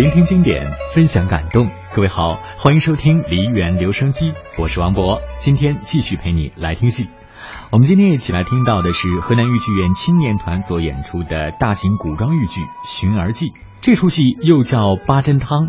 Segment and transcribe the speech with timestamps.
[0.00, 1.68] 聆听经典，分享感动。
[1.94, 5.20] 各位好，欢迎收听梨园留声机，我是王博。
[5.38, 7.06] 今天继续陪你来听戏。
[7.70, 13.48] 我们今天一起来听到的是河南豫剧院青年团所演出的大型古装豫剧《寻儿记》。
[13.82, 15.66] 这出戏又叫《八珍汤》，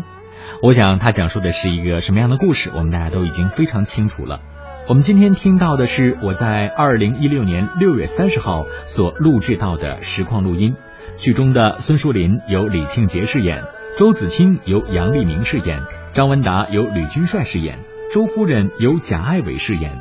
[0.62, 4.40] 我想它讲述的是一个什么样的故事，我们大家都已经非常清楚了。
[4.88, 10.74] 我们今天听到的是我在二零一六年六月三十号所录制到的实况录音。
[11.18, 13.62] 剧中的孙树林由李庆杰饰演，
[13.98, 15.78] 周子清由杨丽明饰演，
[16.14, 17.78] 张文达由吕军帅饰演，
[18.10, 19.92] 周夫人由贾爱伟饰演，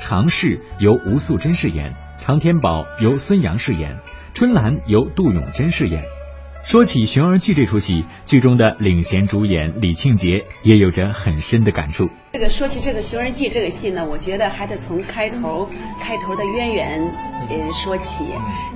[0.00, 3.98] 常氏由吴素贞饰演，常天宝由孙杨饰演，
[4.34, 6.04] 春兰由杜永贞饰演。
[6.70, 12.08] 说起《寻儿记》这出戏，剧中的领衔主演李庆杰也有着很深的感触。
[12.32, 15.68] 这个说起这个《寻儿记》这个戏呢，我觉得还得从开头
[16.00, 17.00] 开头的渊源
[17.48, 18.24] 呃说起。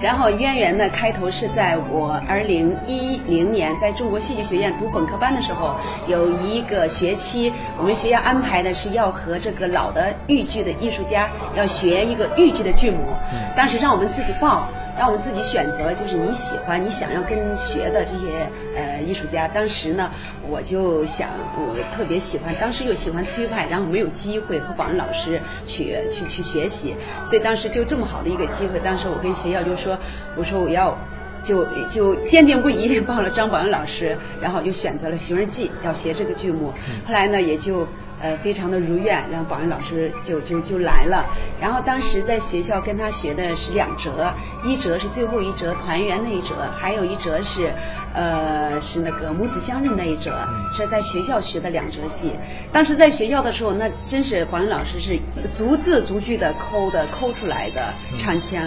[0.00, 5.76] 然后渊源呢，开头是在我二零一零年在中国戏剧学院读本科班的时候，
[6.08, 13.14] 有一个学期，我们学校安排的是要和这个老的豫剧的艺术家要学一个豫剧的剧目，
[13.56, 14.68] 当时让我们自己报。
[14.96, 19.48] 让我们自己选择，就是你喜欢、你想要跟学的这些呃艺术家。
[19.48, 20.10] 当时呢，
[20.48, 29.98] 我就想，我特别喜欢，当时又喜欢崔派，然后没有机会和宝仁老师去去去学习，所以当时就这么好的一个机会，当时我跟学校就说，
[30.36, 30.96] 我说我要
[31.42, 36.72] 就就坚定不移地报了张宝仁老师，然后就选择了《寻儿记》要学这个剧目。
[37.06, 37.88] 后来呢，也就。
[38.24, 41.26] 呃，非常的如愿，然后宝仁老师就就就来了。
[41.60, 44.32] 然后当时在学校跟他学的是两折，
[44.64, 47.74] 一折是最后一折团圆那一折，还有一折是
[48.14, 50.32] 呃是那个母子相认那一折，
[50.74, 52.32] 是在学校学的两折戏。
[52.72, 55.20] 当时在学校的时候，那真是宝仁老师是
[55.54, 58.62] 逐字逐句的抠的抠出来的唱腔。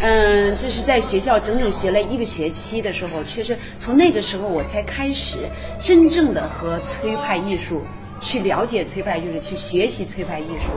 [0.00, 5.38] 嗯，这是在学校整整学了一个学期的时候，确实从那个时候我才开始
[5.80, 7.82] 真正的和崔派艺术。
[8.22, 10.70] 去了解崔派艺术，去学习崔派艺术，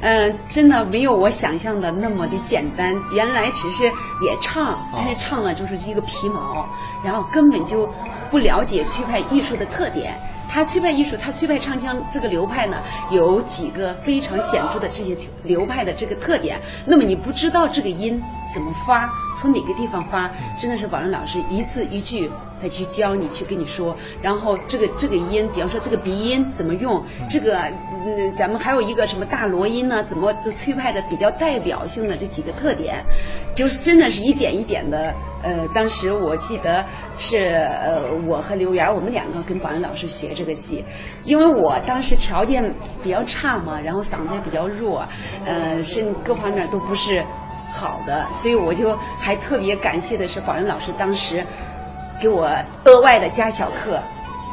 [0.00, 2.96] 嗯，真的没有我想象的那么的简单。
[3.12, 6.66] 原来只是也唱，但是唱了就是一个皮毛，
[7.04, 7.92] 然后根本就
[8.30, 10.14] 不了解崔派艺术的特点。
[10.48, 12.78] 他崔派艺术，他崔派唱腔这个流派呢，
[13.10, 16.60] 有几个非常显著的这些流派的这个特点。
[16.86, 18.20] 那么你不知道这个音
[18.52, 20.28] 怎么发，从哪个地方发，
[20.58, 22.28] 真的是宝润老师一字一句。
[22.62, 27.58] 再去教你去跟你说，然后这个这个音，比方说这个鼻音怎么用，这个
[28.04, 30.02] 嗯，咱们还有一个什么大罗音呢？
[30.02, 33.04] 怎么就崔派的比较代表性的这几个特点，
[33.54, 35.14] 就是真的是一点一点的。
[35.42, 36.84] 呃，当时我记得
[37.16, 40.84] 是呃，我和刘源我们两个跟宝仁老师学这个戏，
[41.24, 45.06] 因为我当时条件比较差嘛，然后嗓子也比较弱，
[45.46, 47.24] 呃，身各方面都不是
[47.72, 51.42] 好的，所以我就还特别感谢的是宝仁老师当时。
[52.20, 52.50] 给我
[52.84, 54.00] 额外的加小课，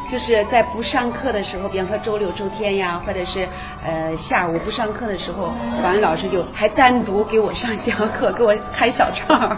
[0.10, 3.48] 就是在不上课的时候，比方说周六周天呀，或者是
[3.86, 5.52] 呃下午不上课的时候，
[5.84, 9.58] 保安老师就还单独给我上小课， 给我开小灶。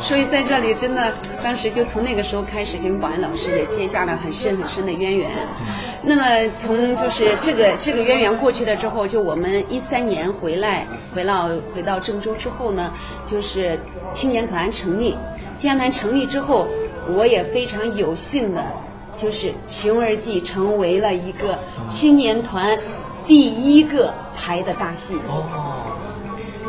[0.00, 5.30] 所以在这里真的，当时就从那个时候开始，就跟保安老师也结下了很深很深的渊源。
[6.02, 12.92] 那么从就是这个这个渊源过去了之后，就我们一三年回来，回到回到郑州之后呢，
[13.24, 13.80] 就是
[14.12, 15.16] 青年团成立，
[15.56, 16.66] 青年团成立之后。
[17.14, 18.62] 我也非常有幸的，
[19.16, 22.78] 就是《熊儿记》成为了一个青年团
[23.26, 25.16] 第一个排的大戏。
[25.28, 25.44] 哦。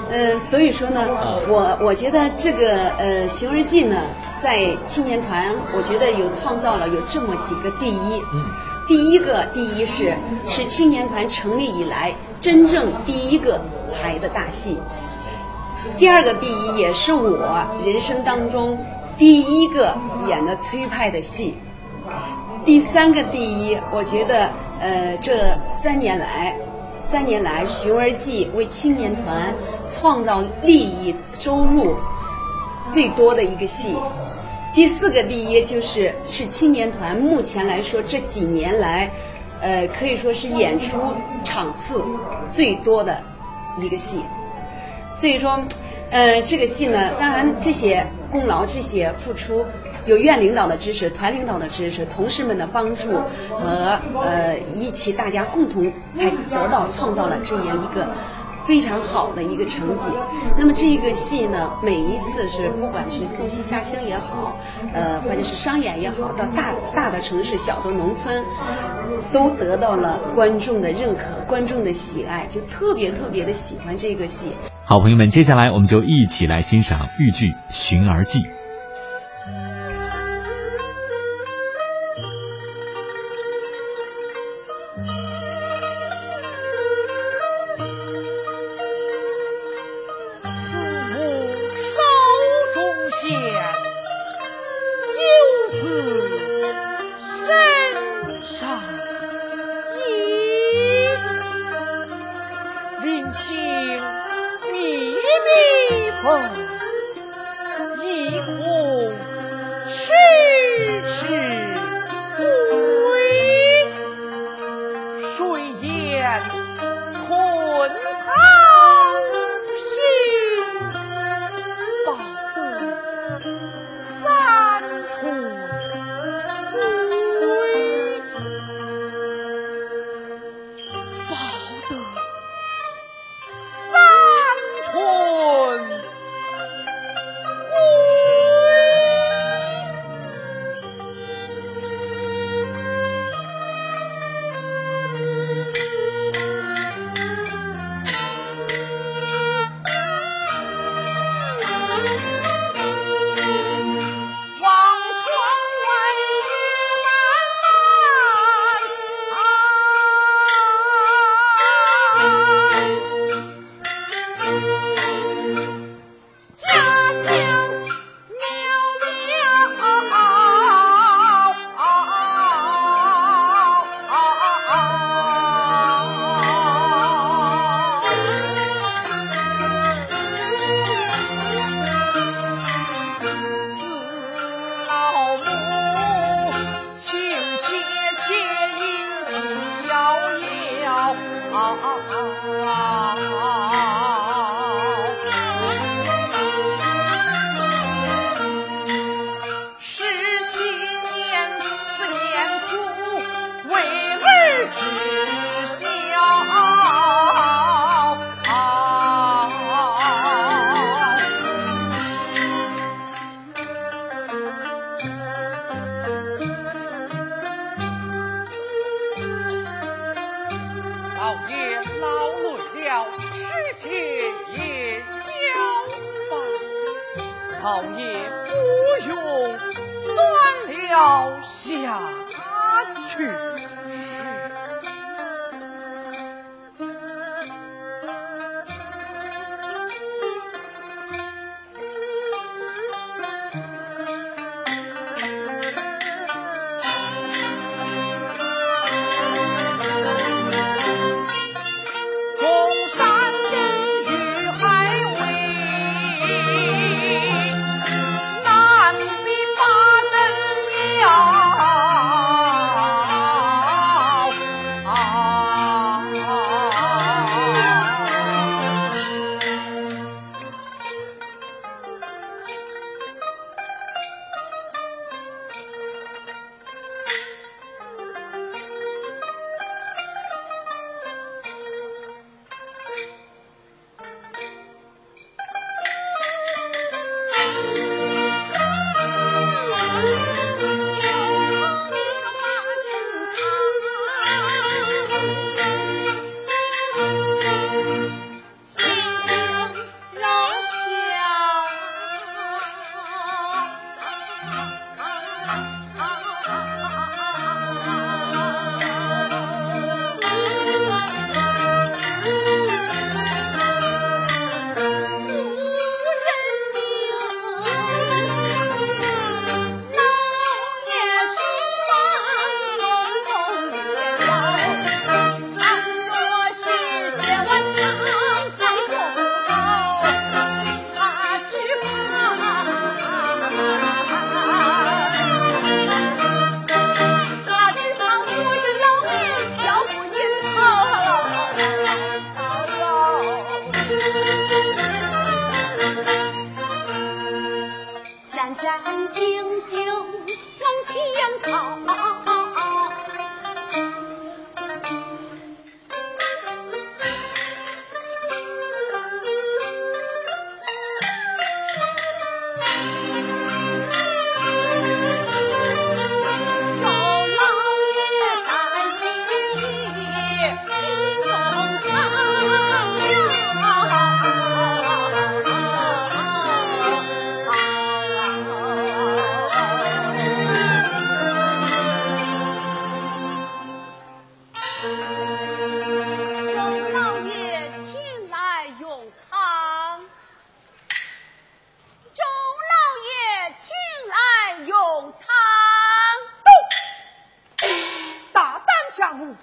[0.09, 1.05] 呃，所以说呢，
[1.49, 3.97] 我我觉得这个呃《寻儿记》呢，
[4.41, 8.21] 在青年团，我觉得有创造了有这么几个第一。
[8.33, 8.45] 嗯。
[8.87, 10.15] 第一个第一是
[10.47, 13.59] 是青年团成立以来真正第一个
[13.93, 14.77] 排的大戏。
[15.97, 18.77] 第二个第一也是我人生当中。
[19.17, 19.97] 第一个
[20.27, 21.55] 演的崔派的戏，
[22.63, 26.55] 第三个第一，我觉得呃这三年来，
[27.11, 29.55] 三年来《寻儿记》为青年团
[29.87, 31.95] 创造利益收入
[32.93, 33.95] 最多的一个戏。
[34.75, 39.09] 第四个第一就是是青年团目前来说这几年来，
[39.61, 40.99] 呃可以说是演出
[41.43, 42.03] 场次
[42.53, 43.19] 最多的
[43.79, 44.21] 一个戏。
[45.15, 45.59] 所以说。
[46.09, 49.65] 呃，这个戏呢，当然这些功劳、这些付出，
[50.05, 53.11] 有院领导的支持、团领导的支持、同事们的帮助
[53.49, 58.07] 和呃一起大家共同才得到创造了这样一个
[58.65, 60.01] 非常好的一个成绩。
[60.57, 64.57] 那么这个戏呢，每一次是不管是送戏下乡也好，
[64.93, 68.45] 呃或者是商演也好，到大大的城市、小的农村，
[69.33, 74.53] 都得到了观众的认可、观众的喜爱，就特别特别的喜欢这个戏。
[74.89, 78.43] 好朋友们，接下来我们就一起来欣赏豫剧《寻儿记》。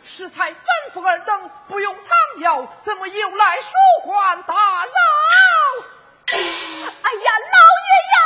[0.05, 0.59] 食材吩
[0.93, 2.05] 咐尔等不用汤
[2.41, 3.73] 药怎么又来疏
[4.05, 4.55] 还打
[4.85, 4.93] 扰
[7.03, 8.17] 哎呀老爷呀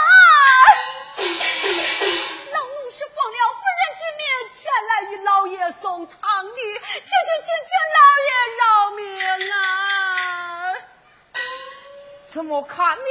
[2.53, 7.11] 老奴是奉了夫人之命前来与老爷送汤的请请
[7.45, 8.63] 请请老爷饶
[8.97, 9.01] 命
[9.53, 9.55] 啊
[12.31, 13.03] 怎么看你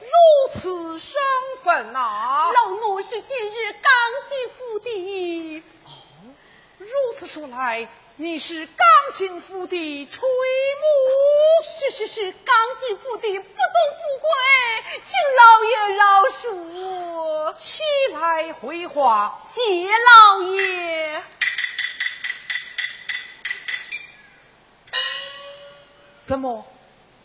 [0.00, 0.10] 如
[0.52, 1.20] 此生
[1.64, 2.50] 分啊？
[2.52, 3.92] 老奴是今日刚
[4.26, 5.57] 进府的
[6.88, 10.86] 如此说来你是刚进府的垂暮
[11.64, 14.28] 是是是刚进府的不懂富贵
[15.04, 17.54] 请老爷饶恕。
[17.58, 21.22] 起来回话谢老爷。
[26.24, 26.66] 怎么？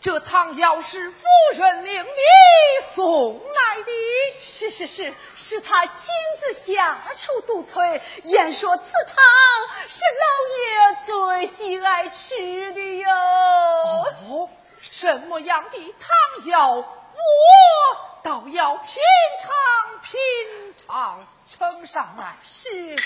[0.00, 3.90] 这汤药是夫人命你送来的？
[4.42, 5.14] 是是是。
[5.46, 9.14] 是他亲自下厨做菜，言说此汤
[9.86, 10.96] 是老爷
[11.36, 13.10] 最喜爱吃的哟。
[13.10, 14.48] 哦，
[14.80, 16.86] 什么样的汤药，我
[18.22, 18.86] 倒要品
[19.38, 19.52] 尝
[20.02, 21.26] 品尝。
[21.50, 22.96] 呈上来，是。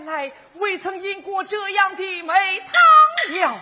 [0.00, 3.60] 年来未曾饮过这样的美汤药。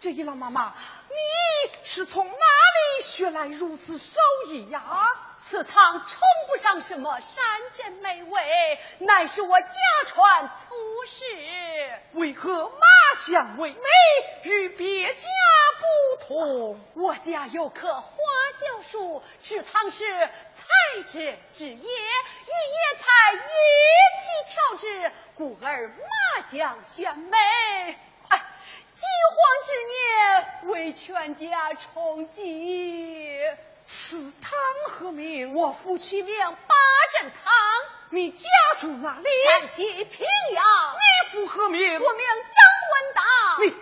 [0.00, 0.74] 这一老妈妈，
[1.10, 4.82] 你是从哪里学来如此手艺呀？
[5.50, 7.44] 此汤称不上什么山
[7.76, 9.68] 珍美味，乃是我家
[10.06, 10.74] 传粗
[11.06, 11.24] 食。
[12.12, 13.78] 为何马香味美，
[14.44, 15.28] 与别家
[15.71, 15.71] 不
[16.20, 16.80] 同？
[16.94, 18.08] 我家有棵花
[18.56, 23.36] 椒树，制汤是采之之野，以野菜一
[24.20, 27.36] 起调制，故而麻香鲜美。
[28.28, 28.46] 哎，
[28.94, 33.38] 饥荒之年，为全家充饥。
[33.82, 34.58] 此汤
[34.88, 35.54] 何名？
[35.54, 36.74] 我父取名八
[37.12, 37.52] 珍汤。
[38.10, 39.28] 你家住哪里？
[39.48, 40.64] 山西平阳。
[40.94, 41.94] 你父何名？
[41.94, 42.56] 我名张
[42.92, 43.22] 文达。
[43.60, 43.74] 你你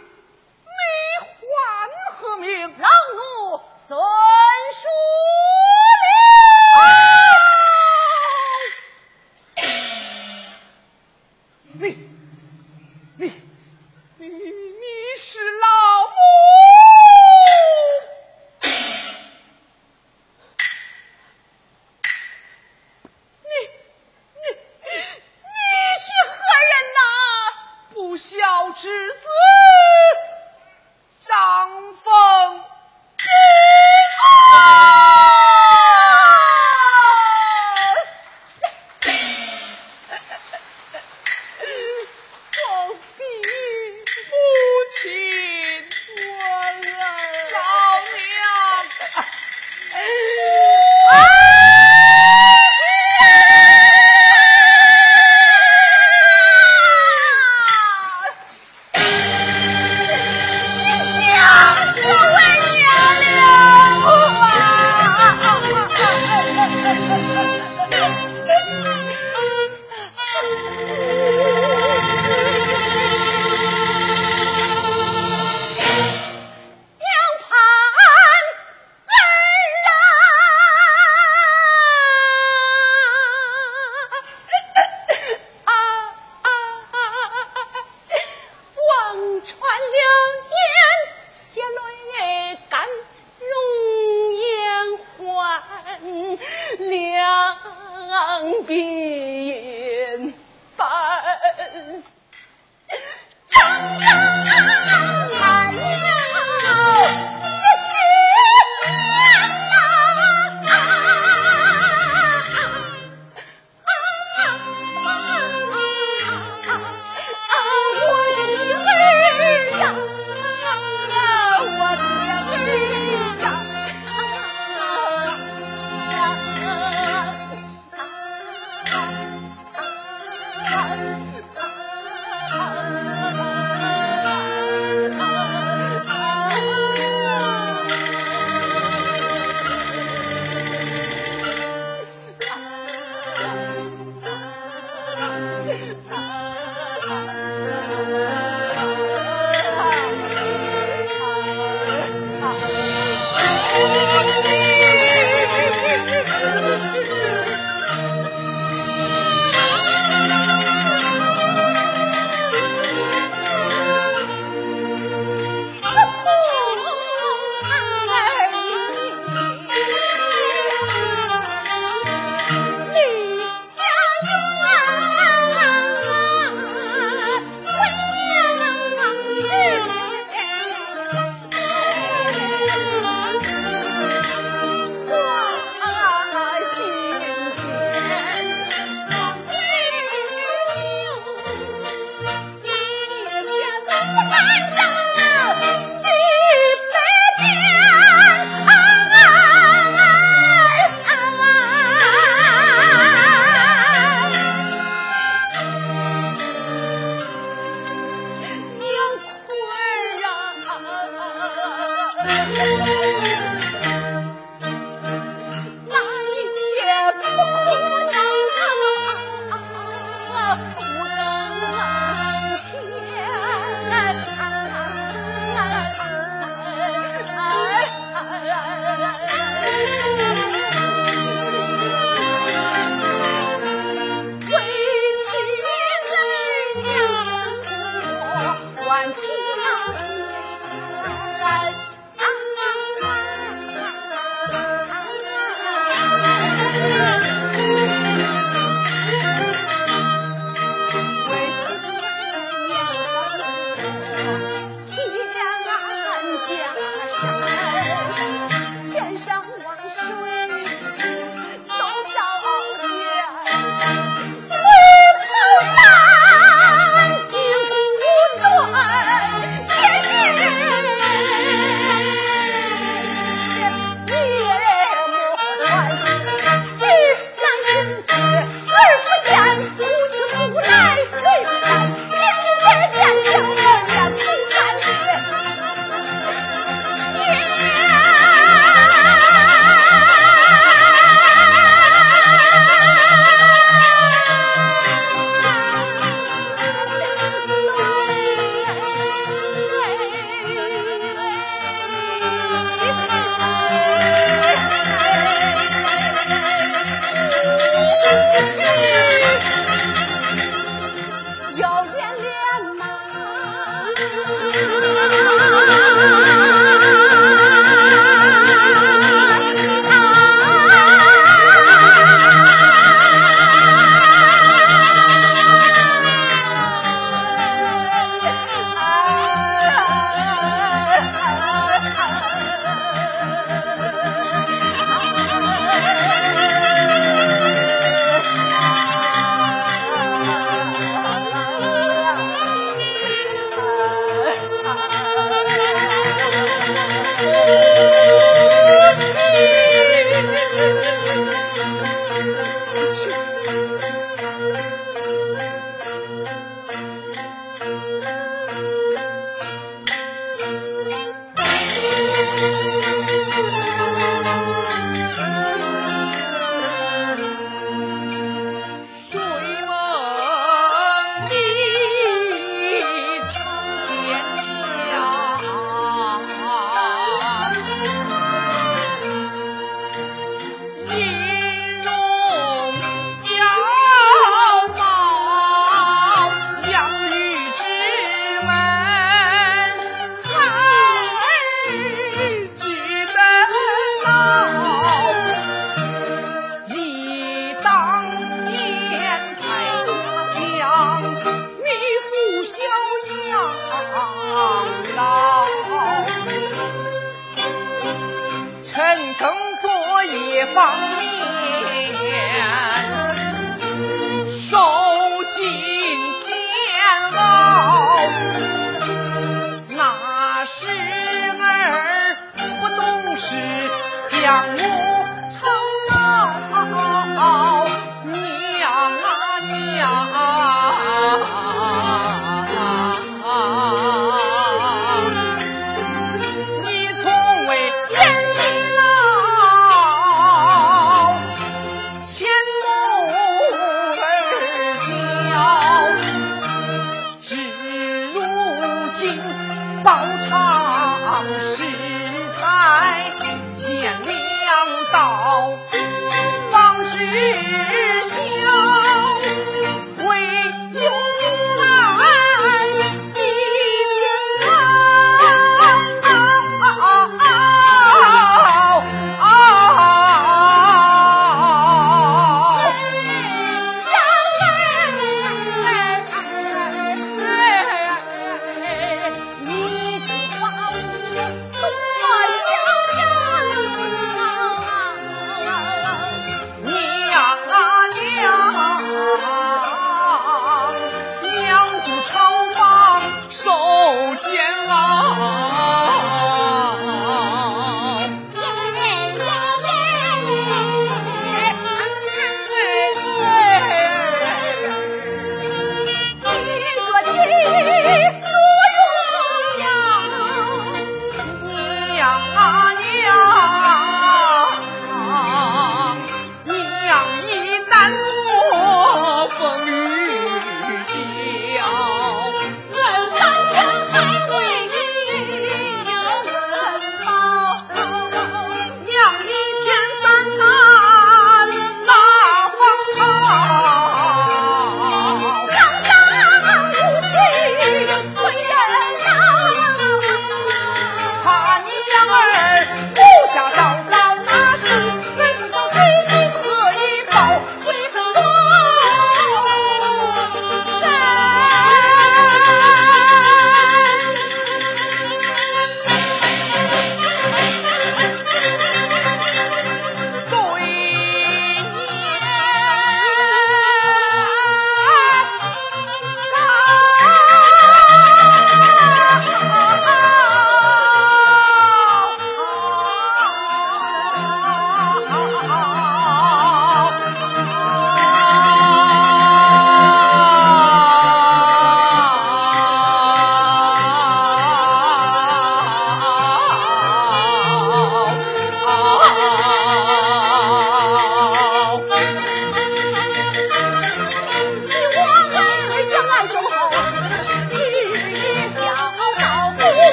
[98.70, 99.18] 嘿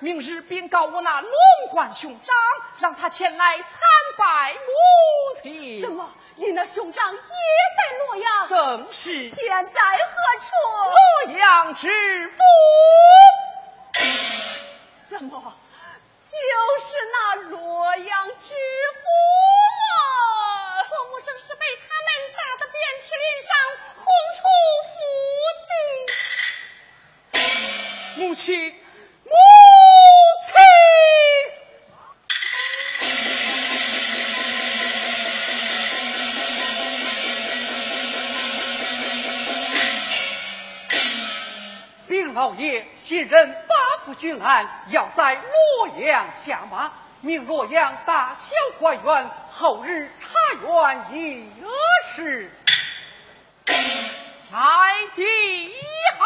[0.00, 1.32] 明日禀告我那龙
[1.70, 2.36] 冠兄长，
[2.78, 3.68] 让他前来参
[4.16, 4.60] 拜母
[5.42, 5.82] 亲。
[5.82, 8.46] 怎么，你那兄长也在洛阳？
[8.46, 9.28] 正是。
[9.28, 10.50] 现在何处？
[11.26, 12.38] 洛阳知府。
[15.10, 15.56] 怎么，
[16.30, 16.36] 就
[16.84, 19.00] 是那洛阳知府
[19.90, 19.98] 啊？
[20.88, 23.50] 婆母正是被他们打得遍体鳞伤，
[23.96, 24.04] 轰
[24.36, 24.42] 出
[24.92, 24.94] 府
[28.16, 28.22] 邸。
[28.22, 28.80] 母亲。
[42.48, 50.28] 老爷，现任八府巡按，要在洛阳下马，命洛阳大小官员，后日茶
[50.66, 51.68] 园议额
[52.16, 52.50] 事，
[54.50, 55.26] 来启
[56.18, 56.24] 好。